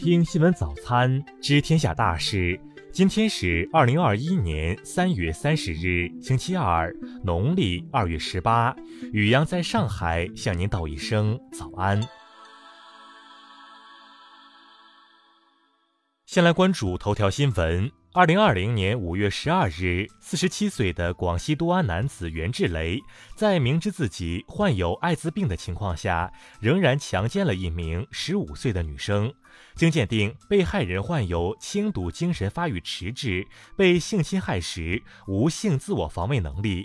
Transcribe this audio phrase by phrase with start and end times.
[0.00, 2.58] 听新闻早餐，知天下大事。
[2.90, 6.90] 今天是二零二一年三月三十日，星期二，
[7.22, 8.74] 农历二月十八。
[9.12, 12.00] 雨阳在上海向您道一声早安。
[16.24, 17.92] 先来关注头条新闻。
[18.12, 22.98] 二零二零年五月十二日，四十七岁的广西都安男子袁志雷，
[23.36, 29.32] 在明知自己患有艾滋病的情况下，仍然强奸了一名十五岁的女生。
[29.76, 36.84] 经鉴定，被害人患有轻度精神发育迟滞，被性侵害时无性自我防卫能力。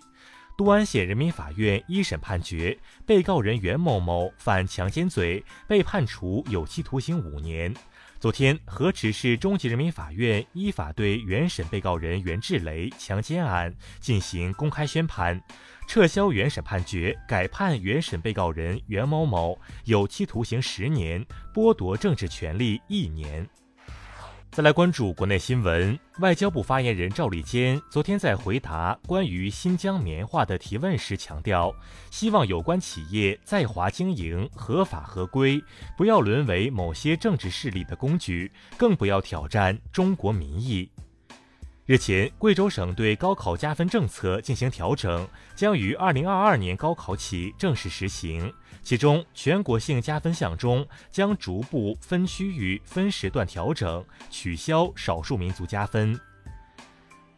[0.55, 7.73] 都安县人民法院一审判决，被告人袁某某犯强奸罪，被判处有期徒刑五年。
[8.25, 15.39] 昨天，河池市中级人民法院依法对原审被告人袁志雷强奸案进行公开宣判，
[15.87, 23.47] 撤销原审判决，改判原审被告人袁某某有期徒刑十年，剥夺政治权利一年。
[24.55, 31.75] 再来关注国内新闻，外交部发言人赵立坚昨天在回答关于新疆棉花的提问时强调，
[32.09, 35.61] 希望有关企业在华经营合法合规，
[35.97, 40.89] 不要沦为某些政治势力的工具，更不要挑战中国民意。
[41.87, 48.51] 日前，贵州省对高考加分政策进行调整，将于二零二二年高考起正式实行。
[48.81, 56.19] 其中，全国性加分项中将逐步分区域、分时段调整，取消少数民族加分。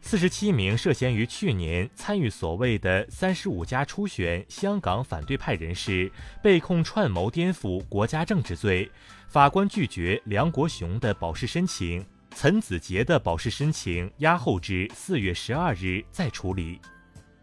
[0.00, 6.10] 四十七名涉嫌于去年参与所谓的“三十五加”初选香港反对派人士，
[6.42, 8.90] 被控串谋颠覆国家政治罪。
[9.28, 12.02] 法官拒绝梁国雄的保释申请。
[12.40, 16.80] 岑子杰的保释申请押后至四月十二日再处理。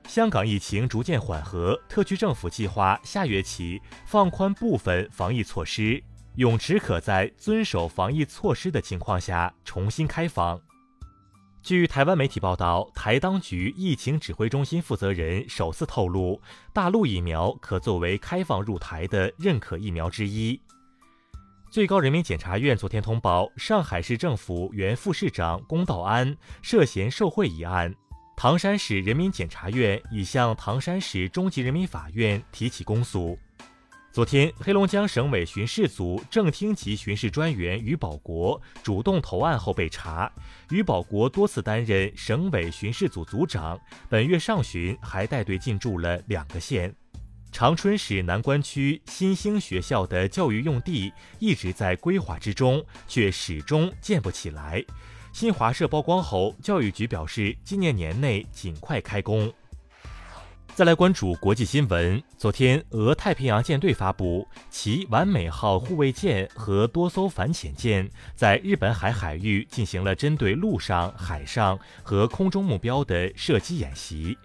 [0.07, 6.01] 香港疫情逐渐缓和，特区政府计划下月起放宽部分防疫措施，
[6.35, 10.57] 泳池可在遵守防疫措施的情况下重新开放。
[11.61, 16.41] 据台湾媒体报道，台当局疫情指挥中心负责人首次透露，
[16.71, 20.57] 大陆疫苗可作为开放入台的认可疫苗之一。
[21.75, 27.93] 最高人民检察院昨天通报，上海市政府原副市长龚道安涉嫌受贿一案，
[28.37, 33.37] 唐山市人民检察院已向唐山市中级人民法院提起公诉。
[34.13, 40.31] 昨天，黑龙江省委巡视组正厅级巡视专员于保国主动投案后被查。
[40.69, 43.77] 于保国多次担任省委巡视组组长，
[44.07, 46.95] 本月上旬还带队进驻了两个县。
[47.55, 54.83] 长春市南关区新兴学校的教育用地一直在规划之中，却始终建不起来。
[55.31, 59.49] 新华社曝光后，教育局表示今年年内尽快开工。
[60.73, 68.05] 再来关注国际新闻，昨天，俄太平洋舰队发布其完美号护卫舰和多艘反潜舰
[68.35, 74.37] 在日本海海域进行了针对陆上、海上和空中目标的射击演习。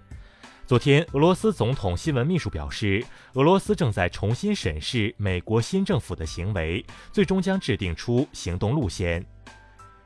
[0.70, 9.26] 昨天，俄罗斯总统新闻秘书表示，俄罗斯正在重新审视美国新政府的行为，最终将制定出行动路线。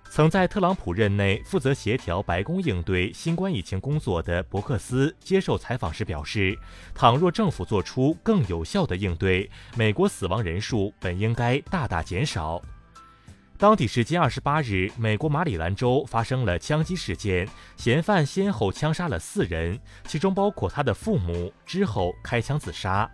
[0.08, 6.58] 曾在特朗普任内负责协调白宫应对新冠疫情工作的伯克斯接受采访时表示，
[6.94, 12.62] 倘若政府做出更有效的应对，美国死亡人数本应该大大减少。
[13.56, 19.78] 当地时间二十八日，美国马里兰州发生了枪击事件，嫌犯先后枪杀了四人，
[20.08, 23.08] 其中包括他的父母，之后开枪自杀。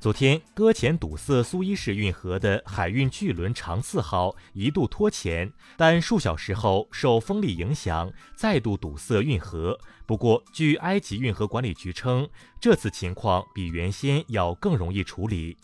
[0.00, 9.78] 昨天，搁浅堵塞苏伊士运河的海运巨轮“长赐号”一度脱潜，但数小时后受风力影响再度堵塞运河。
[10.06, 12.28] 不过，据埃及运河管理局称，
[12.60, 15.56] 这次情况比原先要更容易处理。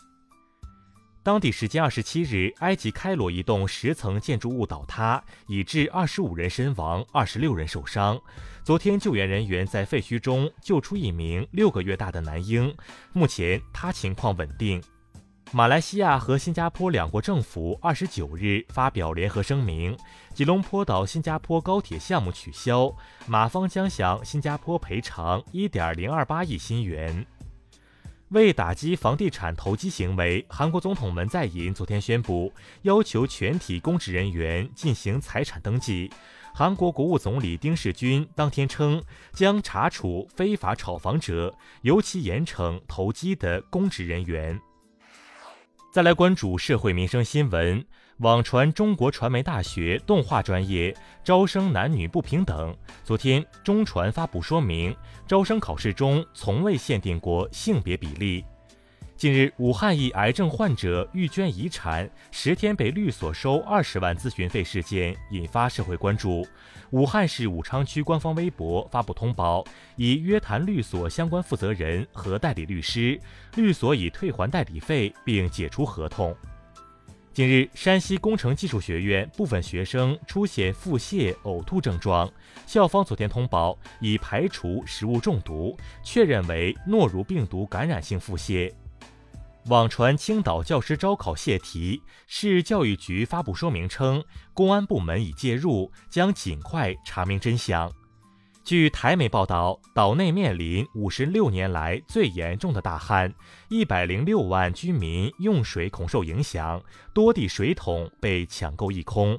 [1.25, 8.21] 当地时间二十七日，埃及开罗一栋十层建筑物倒塌，已致二十五人身亡，二十六人受伤。
[8.65, 12.75] 昨天，救援人员在废墟中救出一名六个月大的男婴，
[13.13, 14.83] 目前他情况稳定。
[15.53, 19.97] 马来西亚和新加坡两国政府二十九日发表联合声明，
[20.35, 22.93] 吉隆坡岛新加坡高铁项目取消，
[23.27, 27.25] 马方将向新加坡赔偿一点零二八亿新元。
[28.33, 32.51] 为打击房地产投机行为，韩国总统文在寅昨天宣布，
[32.83, 36.11] 要求全体公职人员进行财产登记。
[36.55, 39.03] 韩国国务总理丁世军当天称，
[39.35, 44.59] 将查处非法炒房者，尤其严惩投机的公职人员。
[45.93, 47.85] 再来关注社会民生新闻。
[48.23, 52.73] 网传中国传媒大学动画专业招生男女不平等。
[53.03, 54.95] 昨天，中传发布说明，
[55.27, 58.45] 招生考试中从未限定过性别比例。
[59.17, 66.47] 近日，武汉一癌症患者欲捐遗产，十天被律所收二十万咨询费事件引发社会关注。
[66.91, 69.65] 武汉市武昌区官方微博发布通报，
[69.97, 73.21] 已约谈律所相关负责人和代理律师，
[73.57, 76.33] 律所已退还代理费并解除合同。
[77.35, 82.31] 近日，山西工程技术学院部分学生出现腹泻、呕吐症状，
[82.67, 88.71] 校方昨天通报已排除食物中毒，确认为诺如病毒感染性腹泻。
[89.69, 97.91] 网传青岛教师招考泄题，市教育局发布说明称，公安部门已介入，将尽快查明真相。
[98.65, 103.33] 据台媒报道，岛内面临五十六年来最严重的大旱，
[103.69, 106.81] 一百零六万居民用水恐受影响，
[107.13, 109.39] 多地水桶被抢购一空。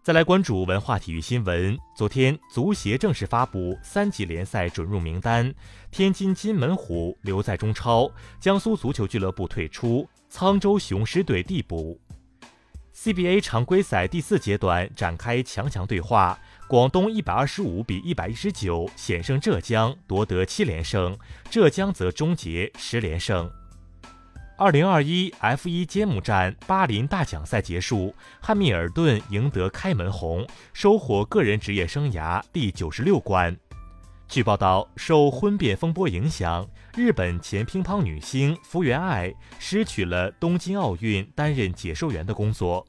[0.00, 1.76] 再来关注文化体育新闻。
[1.96, 5.52] 昨天，足协正式发布三级联赛准入名单，
[5.90, 8.08] 天津津门虎留在中超，
[8.40, 12.00] 江苏足球俱乐部退出，沧州雄狮队递补。
[13.00, 16.36] CBA 常规赛第四阶段展开强强对话，
[16.66, 21.16] 广东一百二十五比一百一十九险胜浙江，夺得七连胜，
[21.48, 23.48] 浙江则终结十连胜。
[24.56, 33.56] 二零二一 F 一揭幕战巴林大奖赛结束，汉密尔顿赢得开门红，收获个人职业生涯第九十六冠。
[34.26, 42.84] 据报道，受婚变风波影响，日本前乒乓女星福原爱失去了东京奥运担任解说员的工作。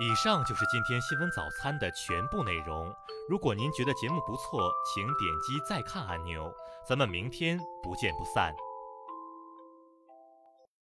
[0.00, 2.92] 以上就是今天新闻早餐的全部内容。
[3.28, 6.52] 如果您觉得节目不错，请点击再看按钮。
[6.88, 8.52] 咱们明天不见不散。